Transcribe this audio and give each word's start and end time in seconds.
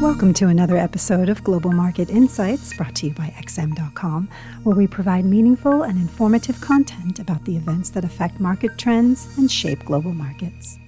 Welcome 0.00 0.32
to 0.34 0.46
another 0.46 0.78
episode 0.78 1.28
of 1.28 1.44
Global 1.44 1.72
Market 1.72 2.08
Insights 2.08 2.74
brought 2.74 2.94
to 2.96 3.08
you 3.08 3.12
by 3.12 3.34
XM.com, 3.38 4.30
where 4.62 4.74
we 4.74 4.86
provide 4.86 5.26
meaningful 5.26 5.82
and 5.82 5.98
informative 5.98 6.58
content 6.62 7.18
about 7.18 7.44
the 7.44 7.54
events 7.54 7.90
that 7.90 8.02
affect 8.02 8.40
market 8.40 8.78
trends 8.78 9.36
and 9.36 9.52
shape 9.52 9.84
global 9.84 10.14
markets. 10.14 10.78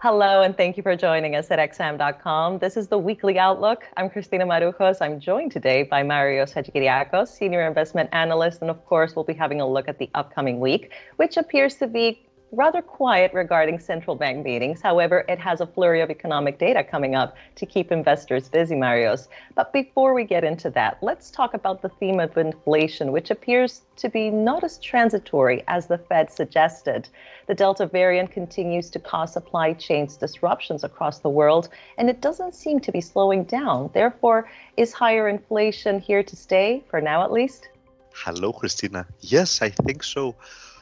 Hello, 0.00 0.40
and 0.40 0.56
thank 0.56 0.78
you 0.78 0.82
for 0.82 0.96
joining 0.96 1.36
us 1.36 1.50
at 1.50 1.58
XM.com. 1.58 2.58
This 2.58 2.78
is 2.78 2.88
the 2.88 2.96
weekly 2.96 3.38
outlook. 3.38 3.84
I'm 3.98 4.08
Christina 4.08 4.46
Marujos. 4.46 5.02
I'm 5.02 5.20
joined 5.20 5.52
today 5.52 5.82
by 5.82 6.02
Marios 6.02 6.54
Hadjikyriacos, 6.54 7.28
Senior 7.28 7.66
Investment 7.66 8.08
Analyst, 8.12 8.62
and 8.62 8.70
of 8.70 8.82
course, 8.86 9.14
we'll 9.14 9.26
be 9.26 9.34
having 9.34 9.60
a 9.60 9.68
look 9.68 9.88
at 9.88 9.98
the 9.98 10.08
upcoming 10.14 10.58
week, 10.58 10.90
which 11.16 11.36
appears 11.36 11.74
to 11.74 11.86
be 11.86 12.24
rather 12.52 12.80
quiet 12.80 13.32
regarding 13.34 13.78
central 13.78 14.16
bank 14.16 14.44
meetings. 14.44 14.80
However, 14.80 15.24
it 15.28 15.38
has 15.38 15.60
a 15.60 15.66
flurry 15.66 16.00
of 16.00 16.10
economic 16.10 16.58
data 16.58 16.82
coming 16.82 17.14
up 17.14 17.36
to 17.56 17.66
keep 17.66 17.92
investors 17.92 18.48
busy, 18.48 18.74
Marios. 18.74 19.28
But 19.54 19.72
before 19.72 20.14
we 20.14 20.24
get 20.24 20.44
into 20.44 20.70
that, 20.70 20.98
let's 21.02 21.30
talk 21.30 21.54
about 21.54 21.82
the 21.82 21.90
theme 21.90 22.20
of 22.20 22.36
inflation, 22.36 23.12
which 23.12 23.30
appears 23.30 23.82
to 23.96 24.08
be 24.08 24.30
not 24.30 24.64
as 24.64 24.78
transitory 24.78 25.62
as 25.68 25.86
the 25.86 25.98
Fed 25.98 26.32
suggested. 26.32 27.08
The 27.46 27.54
Delta 27.54 27.86
variant 27.86 28.30
continues 28.30 28.88
to 28.90 28.98
cause 28.98 29.32
supply 29.32 29.74
chains 29.74 30.16
disruptions 30.16 30.84
across 30.84 31.18
the 31.18 31.30
world, 31.30 31.68
and 31.98 32.08
it 32.08 32.20
doesn't 32.20 32.54
seem 32.54 32.80
to 32.80 32.92
be 32.92 33.00
slowing 33.00 33.44
down. 33.44 33.90
Therefore, 33.92 34.50
is 34.76 34.92
higher 34.92 35.28
inflation 35.28 36.00
here 36.00 36.22
to 36.22 36.36
stay, 36.36 36.82
for 36.88 37.00
now 37.00 37.22
at 37.22 37.32
least? 37.32 37.68
Hello, 38.14 38.52
Christina. 38.52 39.06
Yes, 39.20 39.62
I 39.62 39.68
think 39.68 40.02
so. 40.02 40.34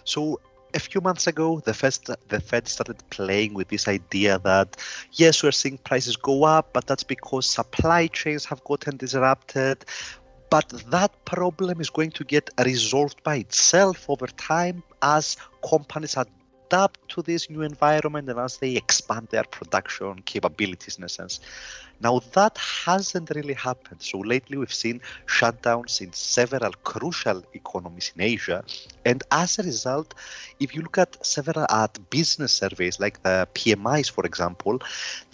So 0.05 0.41
a 0.77 0.79
few 0.79 1.01
months 1.01 1.27
ago, 1.27 1.61
the 1.65 1.73
Fed, 1.73 1.99
the 2.29 2.39
Fed 2.39 2.69
started 2.69 3.03
playing 3.11 3.55
with 3.55 3.69
this 3.69 3.89
idea 3.89 4.39
that 4.41 4.77
yes, 5.13 5.43
we're 5.43 5.51
seeing 5.51 5.79
prices 5.79 6.17
go 6.17 6.45
up, 6.45 6.73
but 6.75 6.87
that's 6.87 7.03
because 7.03 7.47
supply 7.47 8.07
chains 8.09 8.45
have 8.45 8.63
gotten 8.65 8.97
disrupted. 8.99 9.85
But 10.51 10.69
that 10.91 11.13
problem 11.25 11.81
is 11.81 11.91
going 11.91 12.11
to 12.13 12.25
get 12.25 12.51
resolved 12.65 13.23
by 13.25 13.37
itself 13.37 14.09
over 14.09 14.27
time 14.27 14.83
as 15.03 15.37
companies 15.69 16.15
adapt 16.67 17.09
to 17.11 17.23
this 17.23 17.51
new 17.51 17.63
environment 17.63 18.29
and 18.29 18.39
as 18.39 18.59
they 18.59 18.77
expand 18.77 19.29
their 19.31 19.45
production 19.45 20.23
capabilities 20.25 20.99
in 20.99 21.05
a 21.05 21.09
sense. 21.09 21.41
Now, 22.01 22.21
that 22.35 22.59
hasn't 22.59 23.31
really 23.35 23.55
happened. 23.55 24.03
So, 24.03 24.19
lately 24.19 24.59
we've 24.59 24.73
seen 24.73 25.01
shutdowns 25.27 26.01
in 26.01 26.13
several 26.13 26.73
crucial 26.85 27.43
economies 27.55 28.13
in 28.15 28.23
Asia. 28.23 28.65
And 29.05 29.23
as 29.31 29.59
a 29.59 29.63
result, 29.63 30.15
if 30.61 30.75
you 30.75 30.83
look 30.83 30.99
at 30.99 31.25
several 31.25 31.67
at 31.71 31.99
business 32.11 32.53
surveys 32.53 33.01
like 33.01 33.23
the 33.23 33.49
PMIs, 33.55 34.11
for 34.11 34.27
example, 34.27 34.79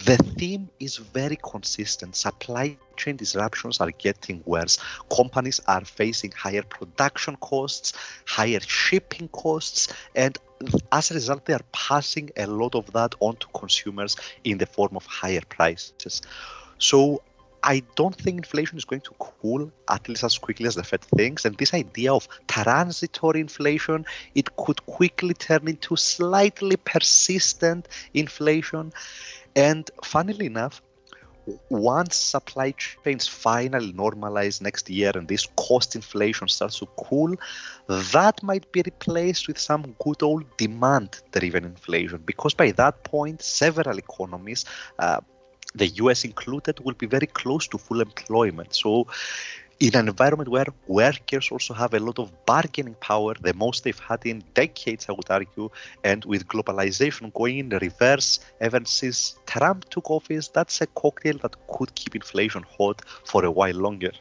the 0.05 0.17
theme 0.39 0.71
is 0.81 0.99
very 0.99 1.39
consistent. 1.43 2.17
Supply 2.17 2.77
chain 2.97 3.17
disruptions 3.17 3.81
are 3.81 3.91
getting 3.91 4.43
worse. 4.45 4.79
Companies 5.15 5.61
are 5.67 5.85
facing 5.85 6.33
higher 6.33 6.63
production 6.63 7.37
costs, 7.37 7.93
higher 8.27 8.61
shipping 8.61 9.29
costs, 9.29 9.93
and 10.15 10.39
as 10.91 11.11
a 11.11 11.15
result, 11.15 11.45
they 11.45 11.55
are 11.55 11.65
passing 11.73 12.31
a 12.37 12.47
lot 12.47 12.75
of 12.75 12.93
that 12.93 13.15
on 13.21 13.37
to 13.37 13.47
consumers 13.55 14.17
in 14.45 14.59
the 14.59 14.67
form 14.67 14.97
of 14.97 15.07
higher 15.07 15.43
prices. 15.49 16.23
So 16.79 17.23
I 17.65 17.83
don't 17.95 18.15
think 18.15 18.39
inflation 18.39 18.77
is 18.77 18.85
going 18.85 19.03
to 19.03 19.15
cool 19.19 19.71
at 19.89 20.09
least 20.09 20.25
as 20.25 20.37
quickly 20.37 20.67
as 20.67 20.75
the 20.75 20.83
Fed 20.83 21.03
thinks. 21.03 21.45
And 21.45 21.57
this 21.57 21.73
idea 21.73 22.13
of 22.13 22.27
transitory 22.49 23.41
inflation, 23.41 24.05
it 24.35 24.57
could 24.57 24.85
quickly 24.87 25.35
turn 25.35 25.69
into 25.69 25.95
slightly 25.97 26.77
persistent 26.77 27.89
inflation. 28.15 28.93
And 29.55 29.89
funnily 30.03 30.47
enough, 30.47 30.83
once 31.71 32.17
supply 32.17 32.73
chains 32.73 33.27
finally 33.27 33.93
normalize 33.93 34.61
next 34.61 34.89
year 34.89 35.11
and 35.15 35.29
this 35.29 35.47
cost 35.57 35.95
inflation 35.95 36.49
starts 36.49 36.79
to 36.79 36.87
cool, 36.97 37.35
that 37.89 38.43
might 38.43 38.71
be 38.73 38.83
replaced 38.85 39.49
with 39.49 39.59
some 39.59 39.95
good 40.03 40.23
old 40.23 40.45
demand 40.57 41.21
driven 41.33 41.65
inflation. 41.65 42.23
Because 42.25 42.55
by 42.55 42.71
that 42.73 43.03
point, 43.05 43.43
several 43.43 43.99
economies, 43.99 44.65
uh, 44.99 45.21
the 45.75 45.89
US 45.89 46.25
included, 46.25 46.79
will 46.81 46.95
be 46.95 47.07
very 47.07 47.27
close 47.27 47.67
to 47.69 47.79
full 47.79 48.01
employment. 48.01 48.75
So 48.75 49.07
in 49.83 49.97
an 49.97 50.07
environment 50.07 50.49
where 50.49 50.67
workers 50.87 51.51
also 51.51 51.75
have 51.75 51.93
a 51.93 51.99
lot 51.99 52.21
of 52.21 52.31
bargaining 52.47 52.95
power, 53.01 53.35
the 53.41 53.53
most 53.53 53.83
they've 53.83 53.99
had 53.99 54.25
in 54.25 54.45
decades, 54.55 55.07
I 55.09 55.13
would 55.13 55.29
argue, 55.29 55.71
and 56.05 56.25
with 56.25 56.47
globalization 56.47 57.35
going 57.35 57.59
in 57.59 57.69
the 57.69 57.81
reverse 57.81 58.39
ever 58.61 58.81
since 58.85 59.35
Trump 59.45 59.89
took 59.91 60.09
office, 60.09 60.47
that's 60.47 60.81
a 60.83 60.87
cocktail 60.87 61.37
that 61.39 61.57
could 61.67 61.93
keep 61.97 62.15
inflation 62.15 62.65
hot 62.79 63.03
for 63.25 63.45
a 63.45 63.51
while 63.51 63.75
longer. 63.75 64.13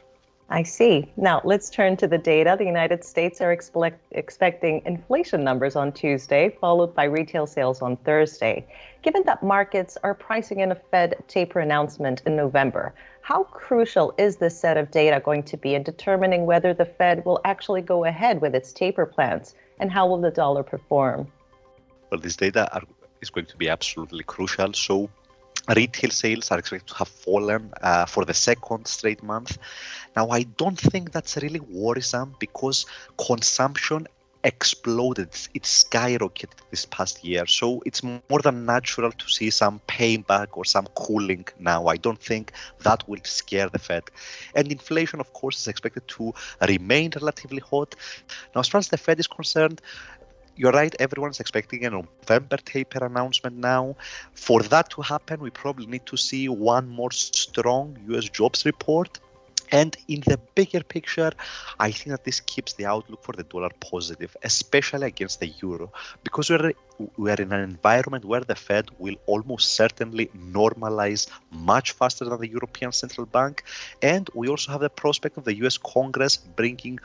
I 0.52 0.64
see. 0.64 1.10
Now 1.16 1.40
let's 1.44 1.70
turn 1.70 1.96
to 1.96 2.06
the 2.06 2.18
data. 2.18 2.56
The 2.58 2.66
United 2.66 3.02
States 3.04 3.40
are 3.40 3.52
expect, 3.52 3.98
expecting 4.10 4.82
inflation 4.84 5.42
numbers 5.42 5.76
on 5.76 5.92
Tuesday, 5.92 6.54
followed 6.60 6.94
by 6.94 7.04
retail 7.04 7.46
sales 7.46 7.80
on 7.80 7.96
Thursday. 7.96 8.66
Given 9.00 9.22
that 9.24 9.42
markets 9.42 9.96
are 10.02 10.12
pricing 10.12 10.60
in 10.60 10.70
a 10.70 10.74
Fed 10.74 11.24
taper 11.26 11.60
announcement 11.60 12.20
in 12.26 12.36
November, 12.36 12.92
how 13.22 13.44
crucial 13.44 14.12
is 14.18 14.36
this 14.36 14.60
set 14.60 14.76
of 14.76 14.90
data 14.90 15.22
going 15.24 15.42
to 15.44 15.56
be 15.56 15.74
in 15.74 15.84
determining 15.84 16.44
whether 16.44 16.74
the 16.74 16.84
Fed 16.84 17.24
will 17.24 17.40
actually 17.46 17.80
go 17.80 18.04
ahead 18.04 18.42
with 18.42 18.54
its 18.54 18.74
taper 18.74 19.06
plans? 19.06 19.54
And 19.80 19.90
how 19.90 20.06
will 20.06 20.20
the 20.20 20.30
dollar 20.30 20.62
perform? 20.62 21.28
Well, 22.10 22.20
this 22.20 22.36
data 22.36 22.70
are, 22.74 22.82
is 23.22 23.30
going 23.30 23.46
to 23.46 23.56
be 23.56 23.70
absolutely 23.70 24.24
crucial. 24.24 24.74
So 24.74 25.08
retail 25.68 26.10
sales 26.10 26.50
are 26.50 26.58
expected 26.58 26.88
to 26.88 26.94
have 26.94 27.08
fallen 27.08 27.72
uh, 27.82 28.06
for 28.06 28.24
the 28.24 28.34
second 28.34 28.86
straight 28.86 29.22
month. 29.22 29.58
Now, 30.16 30.28
I 30.30 30.42
don't 30.42 30.78
think 30.78 31.12
that's 31.12 31.36
really 31.36 31.60
worrisome 31.60 32.34
because 32.38 32.86
consumption 33.16 34.06
exploded, 34.44 35.28
it 35.54 35.62
skyrocketed 35.62 36.50
this 36.70 36.84
past 36.86 37.24
year. 37.24 37.46
So 37.46 37.82
it's 37.86 38.02
more 38.02 38.40
than 38.42 38.66
natural 38.66 39.12
to 39.12 39.28
see 39.28 39.50
some 39.50 39.80
payback 39.86 40.48
or 40.52 40.64
some 40.64 40.86
cooling 40.94 41.46
now. 41.58 41.86
I 41.86 41.96
don't 41.96 42.18
think 42.18 42.52
that 42.80 43.08
will 43.08 43.20
scare 43.22 43.68
the 43.68 43.78
Fed. 43.78 44.04
And 44.54 44.70
inflation, 44.70 45.20
of 45.20 45.32
course, 45.32 45.60
is 45.60 45.68
expected 45.68 46.06
to 46.08 46.34
remain 46.68 47.12
relatively 47.14 47.60
hot. 47.60 47.94
Now, 48.54 48.60
as 48.60 48.68
far 48.68 48.80
as 48.80 48.88
the 48.88 48.96
Fed 48.96 49.20
is 49.20 49.26
concerned, 49.26 49.80
you're 50.56 50.72
right, 50.72 50.94
everyone's 51.00 51.40
expecting 51.40 51.84
a 51.84 51.90
November 51.90 52.56
taper 52.58 53.04
announcement 53.04 53.56
now. 53.56 53.96
For 54.34 54.62
that 54.64 54.90
to 54.90 55.02
happen, 55.02 55.40
we 55.40 55.50
probably 55.50 55.86
need 55.86 56.06
to 56.06 56.16
see 56.16 56.48
one 56.48 56.88
more 56.88 57.10
strong 57.10 57.96
US 58.08 58.28
jobs 58.28 58.64
report. 58.66 59.18
And 59.72 59.96
in 60.06 60.20
the 60.26 60.38
bigger 60.54 60.82
picture, 60.82 61.32
I 61.80 61.90
think 61.90 62.10
that 62.10 62.24
this 62.24 62.40
keeps 62.40 62.74
the 62.74 62.84
outlook 62.84 63.24
for 63.24 63.32
the 63.32 63.42
dollar 63.44 63.70
positive, 63.80 64.36
especially 64.42 65.06
against 65.06 65.40
the 65.40 65.48
euro, 65.62 65.90
because 66.24 66.50
we're 66.50 66.72
we're 67.16 67.40
in 67.40 67.52
an 67.52 67.60
environment 67.60 68.26
where 68.26 68.42
the 68.42 68.54
Fed 68.54 68.90
will 68.98 69.16
almost 69.26 69.72
certainly 69.74 70.26
normalize 70.36 71.26
much 71.50 71.92
faster 71.92 72.26
than 72.26 72.38
the 72.38 72.50
European 72.50 72.92
Central 72.92 73.26
Bank, 73.26 73.64
and 74.02 74.28
we 74.34 74.46
also 74.48 74.70
have 74.72 74.82
the 74.82 74.90
prospect 74.90 75.38
of 75.38 75.44
the 75.44 75.56
U.S. 75.62 75.78
Congress 75.78 76.36
bringing 76.36 77.00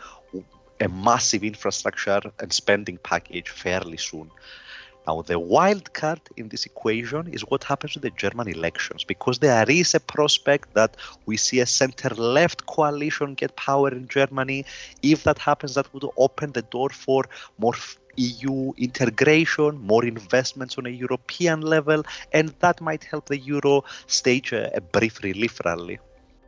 a 0.79 0.87
massive 0.87 1.43
infrastructure 1.43 2.21
and 2.39 2.51
spending 2.53 2.97
package 3.03 3.49
fairly 3.49 3.97
soon. 3.97 4.29
Now, 5.07 5.21
the 5.21 5.39
wild 5.39 5.93
card 5.93 6.19
in 6.35 6.49
this 6.49 6.65
equation 6.65 7.27
is 7.33 7.41
what 7.43 7.63
happens 7.63 7.93
to 7.93 7.99
the 7.99 8.09
German 8.09 8.49
elections, 8.49 9.05
because 9.05 9.39
there 9.39 9.69
is 9.69 9.95
a 9.95 10.01
prospect 10.01 10.73
that 10.73 10.97
we 11.25 11.37
see 11.37 11.61
a 11.61 11.65
center 11.65 12.09
left 12.09 12.65
coalition 12.65 13.33
get 13.33 13.55
power 13.55 13.89
in 13.89 14.09
Germany. 14.09 14.65
If 15.01 15.23
that 15.23 15.39
happens, 15.39 15.75
that 15.75 15.93
would 15.93 16.03
open 16.17 16.51
the 16.51 16.61
door 16.63 16.89
for 16.89 17.23
more 17.57 17.75
EU 18.17 18.73
integration, 18.77 19.79
more 19.79 20.03
investments 20.03 20.77
on 20.77 20.85
a 20.85 20.89
European 20.89 21.61
level, 21.61 22.03
and 22.33 22.49
that 22.59 22.81
might 22.81 23.05
help 23.05 23.27
the 23.27 23.39
euro 23.39 23.85
stage 24.07 24.51
a, 24.51 24.75
a 24.75 24.81
brief 24.81 25.23
relief 25.23 25.61
rally. 25.63 25.99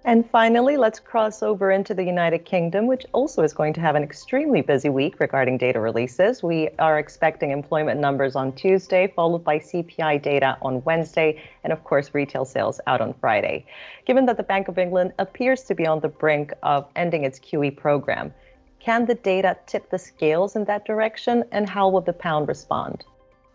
And 0.06 0.30
finally, 0.30 0.78
let's 0.78 0.98
cross 0.98 1.44
over 1.44 1.72
into 1.72 1.94
the 1.94 2.04
United 2.04 2.46
Kingdom, 2.46 2.88
which 2.88 3.06
also 3.12 3.44
is 3.44 3.52
going 3.52 3.74
to 3.74 3.82
have 3.82 3.96
an 3.96 4.04
extremely 4.04 4.62
busy 4.62 4.88
week 4.88 5.20
regarding 5.20 5.58
data 5.58 5.82
releases. 5.82 6.42
We 6.42 6.70
are 6.80 6.98
expecting 6.98 7.52
employment 7.52 8.00
numbers 8.00 8.34
on 8.36 8.54
Tuesday, 8.54 9.12
followed 9.14 9.44
by 9.44 9.60
CPI 9.60 10.22
data 10.22 10.58
on 10.62 10.82
Wednesday, 10.86 11.42
and 11.66 11.74
of 11.74 11.84
course, 11.84 12.14
retail 12.14 12.46
sales 12.46 12.80
out 12.88 13.02
on 13.02 13.14
Friday. 13.16 13.66
Given 14.06 14.26
that 14.28 14.38
the 14.38 14.44
Bank 14.44 14.70
of 14.70 14.78
England 14.78 15.12
appears 15.20 15.64
to 15.64 15.76
be 15.76 15.86
on 15.86 16.00
the 16.00 16.08
brink 16.08 16.54
of 16.64 16.88
ending 16.96 17.26
its 17.26 17.38
QE 17.38 17.76
program, 17.76 18.34
can 18.80 19.06
the 19.06 19.16
data 19.16 19.58
tip 19.68 19.90
the 19.90 20.00
scales 20.00 20.56
in 20.56 20.64
that 20.64 20.86
direction, 20.86 21.44
and 21.52 21.70
how 21.70 21.90
will 21.90 22.02
the 22.02 22.14
pound 22.14 22.48
respond? 22.48 23.04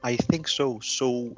I 0.03 0.17
think 0.17 0.49
so. 0.49 0.79
So, 0.81 1.35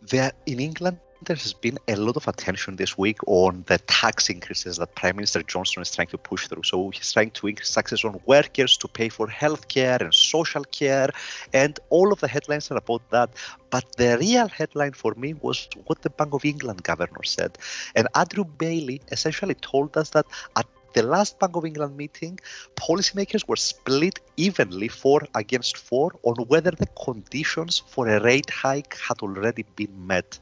there 0.00 0.32
in 0.46 0.60
England, 0.60 0.98
there's 1.22 1.52
been 1.54 1.78
a 1.88 1.96
lot 1.96 2.16
of 2.16 2.28
attention 2.28 2.76
this 2.76 2.98
week 2.98 3.18
on 3.26 3.64
the 3.66 3.78
tax 3.78 4.28
increases 4.28 4.76
that 4.76 4.94
Prime 4.94 5.16
Minister 5.16 5.42
Johnson 5.42 5.82
is 5.82 5.90
trying 5.90 6.08
to 6.08 6.18
push 6.18 6.46
through. 6.46 6.62
So 6.62 6.90
he's 6.90 7.12
trying 7.12 7.30
to 7.32 7.46
increase 7.46 7.74
taxes 7.74 8.04
on 8.04 8.20
workers 8.26 8.76
to 8.78 8.88
pay 8.88 9.08
for 9.08 9.26
healthcare 9.26 10.00
and 10.00 10.12
social 10.12 10.64
care, 10.64 11.10
and 11.52 11.78
all 11.90 12.12
of 12.12 12.20
the 12.20 12.28
headlines 12.28 12.70
are 12.70 12.76
about 12.76 13.08
that. 13.10 13.30
But 13.70 13.84
the 13.96 14.18
real 14.18 14.48
headline 14.48 14.92
for 14.92 15.14
me 15.16 15.34
was 15.34 15.68
what 15.86 16.02
the 16.02 16.10
Bank 16.10 16.34
of 16.34 16.44
England 16.44 16.82
governor 16.82 17.24
said. 17.24 17.58
And 17.94 18.08
Andrew 18.14 18.44
Bailey 18.44 19.00
essentially 19.10 19.54
told 19.54 19.96
us 19.96 20.10
that 20.10 20.26
at 20.56 20.66
the 20.92 21.02
last 21.02 21.38
Bank 21.38 21.56
of 21.56 21.64
England 21.64 21.96
meeting, 21.96 22.38
policymakers 22.76 23.46
were 23.48 23.56
split 23.56 24.20
evenly 24.36 24.88
four 24.88 25.26
against 25.34 25.76
four 25.76 26.12
on 26.22 26.36
whether 26.48 26.70
the 26.70 26.86
conditions 27.04 27.82
for 27.86 28.08
a 28.08 28.22
rate 28.22 28.50
hike 28.50 28.96
had 28.96 29.20
already 29.20 29.64
been 29.76 30.06
met. 30.06 30.38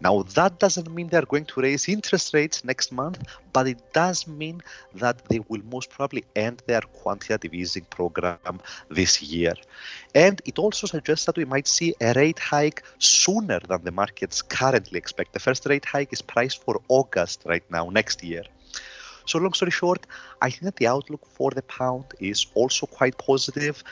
Now, 0.00 0.22
that 0.34 0.60
doesn't 0.60 0.90
mean 0.94 1.08
they're 1.08 1.22
going 1.22 1.46
to 1.46 1.60
raise 1.60 1.88
interest 1.88 2.32
rates 2.32 2.64
next 2.64 2.92
month, 2.92 3.22
but 3.52 3.66
it 3.66 3.92
does 3.92 4.26
mean 4.26 4.62
that 4.94 5.24
they 5.28 5.40
will 5.48 5.62
most 5.70 5.90
probably 5.90 6.24
end 6.36 6.62
their 6.66 6.82
quantitative 6.82 7.52
easing 7.52 7.84
program 7.90 8.60
this 8.88 9.20
year. 9.20 9.54
And 10.14 10.40
it 10.44 10.58
also 10.58 10.86
suggests 10.86 11.26
that 11.26 11.36
we 11.36 11.44
might 11.44 11.66
see 11.66 11.94
a 12.00 12.12
rate 12.14 12.38
hike 12.38 12.82
sooner 12.98 13.60
than 13.60 13.82
the 13.82 13.90
markets 13.90 14.40
currently 14.40 14.98
expect. 14.98 15.32
The 15.32 15.40
first 15.40 15.66
rate 15.66 15.84
hike 15.84 16.12
is 16.12 16.22
priced 16.22 16.62
for 16.62 16.80
August 16.88 17.42
right 17.44 17.68
now, 17.70 17.88
next 17.88 18.22
year. 18.22 18.44
So, 19.26 19.38
long 19.38 19.52
story 19.52 19.70
short, 19.70 20.06
I 20.40 20.48
think 20.48 20.62
that 20.62 20.76
the 20.76 20.86
outlook 20.86 21.26
for 21.26 21.50
the 21.50 21.60
pound 21.62 22.06
is 22.18 22.46
also 22.54 22.86
quite 22.86 23.18
positive. 23.18 23.84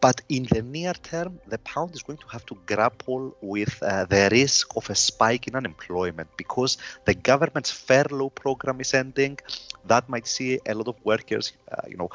But 0.00 0.20
in 0.28 0.44
the 0.50 0.62
near 0.62 0.94
term, 0.94 1.40
the 1.46 1.58
pound 1.58 1.94
is 1.94 2.02
going 2.02 2.18
to 2.18 2.28
have 2.28 2.44
to 2.46 2.56
grapple 2.66 3.36
with 3.40 3.82
uh, 3.82 4.04
the 4.04 4.28
risk 4.30 4.76
of 4.76 4.88
a 4.90 4.94
spike 4.94 5.46
in 5.48 5.56
unemployment 5.56 6.28
because 6.36 6.76
the 7.04 7.14
government's 7.14 7.70
furlough 7.70 8.30
program 8.30 8.80
is 8.80 8.94
ending. 8.94 9.38
That 9.84 10.08
might 10.08 10.26
see 10.26 10.58
a 10.66 10.74
lot 10.74 10.88
of 10.88 10.96
workers, 11.04 11.52
uh, 11.70 11.82
you 11.88 11.96
know, 11.96 12.10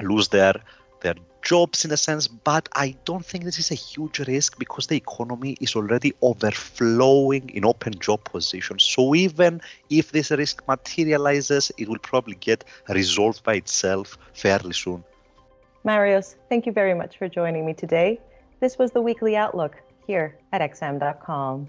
lose 0.00 0.28
their 0.28 0.54
their 1.00 1.14
jobs 1.42 1.84
in 1.84 1.92
a 1.92 1.96
sense. 1.96 2.26
But 2.26 2.68
I 2.74 2.96
don't 3.04 3.24
think 3.24 3.44
this 3.44 3.58
is 3.58 3.70
a 3.70 3.74
huge 3.74 4.18
risk 4.20 4.58
because 4.58 4.86
the 4.86 4.96
economy 4.96 5.56
is 5.60 5.76
already 5.76 6.12
overflowing 6.22 7.48
in 7.50 7.64
open 7.64 7.94
job 8.00 8.24
positions. 8.24 8.82
So 8.82 9.14
even 9.14 9.60
if 9.90 10.12
this 10.12 10.30
risk 10.30 10.62
materializes, 10.66 11.70
it 11.78 11.88
will 11.88 11.98
probably 12.00 12.34
get 12.36 12.64
resolved 12.88 13.42
by 13.44 13.54
itself 13.54 14.18
fairly 14.32 14.72
soon. 14.74 15.04
Marios, 15.86 16.36
thank 16.48 16.66
you 16.66 16.72
very 16.72 16.94
much 16.94 17.18
for 17.18 17.28
joining 17.28 17.64
me 17.64 17.74
today. 17.74 18.20
This 18.60 18.78
was 18.78 18.90
the 18.90 19.00
weekly 19.00 19.36
outlook 19.36 19.76
here 20.06 20.36
at 20.52 20.60
XM.com. 20.60 21.68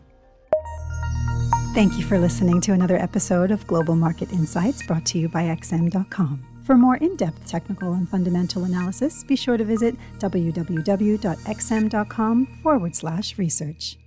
Thank 1.75 1.97
you 1.99 2.03
for 2.03 2.17
listening 2.17 2.61
to 2.61 2.73
another 2.73 2.97
episode 2.97 3.51
of 3.51 3.65
Global 3.67 3.95
Market 3.95 4.31
Insights 4.33 4.85
brought 4.85 5.05
to 5.07 5.19
you 5.19 5.29
by 5.29 5.43
XM.com. 5.43 6.43
For 6.65 6.75
more 6.75 6.97
in 6.97 7.15
depth 7.15 7.47
technical 7.47 7.93
and 7.93 8.09
fundamental 8.09 8.63
analysis, 8.63 9.23
be 9.23 9.35
sure 9.35 9.57
to 9.57 9.63
visit 9.63 9.95
www.xm.com 10.19 11.27
forward 12.61 12.95
slash 12.95 13.37
research. 13.37 13.97